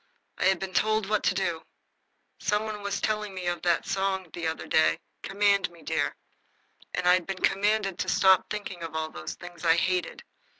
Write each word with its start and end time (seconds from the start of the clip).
I 0.39 0.45
had 0.45 0.57
been 0.57 0.73
told 0.73 1.07
what 1.07 1.21
to 1.25 1.35
do. 1.35 1.61
Some 2.39 2.63
one 2.65 2.81
was 2.81 2.99
telling 3.01 3.35
me 3.35 3.45
of 3.45 3.63
a 3.63 3.83
song 3.87 4.31
the 4.33 4.47
other 4.47 4.65
day, 4.65 4.97
"Command 5.21 5.69
me, 5.69 5.83
dear." 5.83 6.15
I 7.03 7.13
had 7.13 7.27
been 7.27 7.37
commanded 7.37 7.99
to 7.99 8.09
stop 8.09 8.49
thinking 8.49 8.81
of 8.81 8.95
all 8.95 9.11
those 9.11 9.35
things 9.35 9.63
I 9.63 9.75
hated. 9.75 10.23